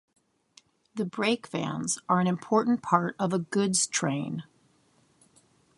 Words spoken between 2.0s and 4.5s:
are an important part of a goods train.